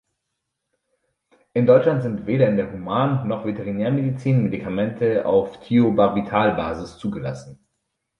In 1.53 1.67
Deutschland 1.67 2.01
sind 2.01 2.25
weder 2.25 2.49
in 2.49 2.57
der 2.57 2.73
Human- 2.73 3.27
noch 3.27 3.45
Veterinärmedizin 3.45 4.41
Medikamente 4.41 5.27
auf 5.27 5.59
Thiobarbital-Basis 5.59 6.97
zugelassen. 6.97 7.59